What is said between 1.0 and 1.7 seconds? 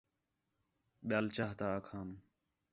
ٻِیال چاہ تا